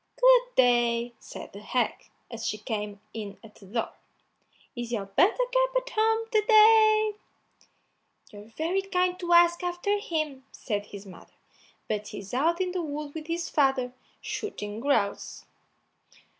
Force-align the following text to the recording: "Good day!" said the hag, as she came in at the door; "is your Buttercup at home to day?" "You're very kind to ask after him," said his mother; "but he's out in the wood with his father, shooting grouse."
"Good 0.19 0.55
day!" 0.55 1.13
said 1.19 1.53
the 1.53 1.59
hag, 1.59 2.09
as 2.31 2.47
she 2.47 2.57
came 2.57 2.99
in 3.13 3.37
at 3.43 3.53
the 3.53 3.67
door; 3.67 3.93
"is 4.75 4.91
your 4.91 5.05
Buttercup 5.05 5.75
at 5.77 5.89
home 5.95 6.27
to 6.31 6.41
day?" 6.41 7.11
"You're 8.31 8.45
very 8.57 8.81
kind 8.81 9.19
to 9.19 9.31
ask 9.33 9.61
after 9.61 9.99
him," 9.99 10.43
said 10.51 10.87
his 10.87 11.05
mother; 11.05 11.33
"but 11.87 12.07
he's 12.07 12.33
out 12.33 12.59
in 12.59 12.71
the 12.71 12.81
wood 12.81 13.13
with 13.13 13.27
his 13.27 13.47
father, 13.47 13.93
shooting 14.21 14.79
grouse." 14.79 15.45